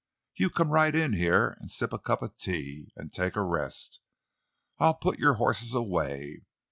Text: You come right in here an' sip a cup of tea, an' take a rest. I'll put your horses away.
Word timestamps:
You 0.35 0.49
come 0.49 0.71
right 0.71 0.95
in 0.95 1.13
here 1.13 1.55
an' 1.61 1.67
sip 1.67 1.93
a 1.93 1.99
cup 1.99 2.23
of 2.23 2.35
tea, 2.35 2.91
an' 2.97 3.11
take 3.11 3.35
a 3.35 3.43
rest. 3.43 3.99
I'll 4.79 4.95
put 4.95 5.19
your 5.19 5.35
horses 5.35 5.75
away. 5.75 6.41